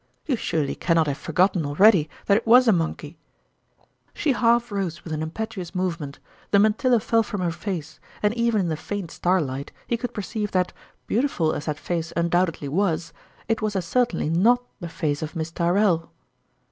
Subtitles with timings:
[0.25, 3.19] You surely can not have forgotten already that it was a monkey?"
[4.15, 6.17] She half rose with an impetuous movement,
[6.49, 10.53] the mantilla fell from her face, and even in the faint starlight, he could perceive
[10.53, 10.73] that,
[11.05, 13.13] beau 54 &0tnrmalin's dime tiful as that face undoubtedly was,
[13.47, 16.11] it was as certainly not the face of Miss Tyrrell